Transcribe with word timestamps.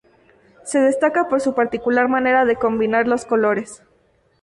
Se 0.63 0.79
destaca 0.79 1.27
por 1.29 1.41
su 1.41 1.53
particular 1.53 2.07
manera 2.07 2.43
de 2.43 2.55
combinar 2.55 3.07
los 3.07 3.23
colores. 3.25 3.83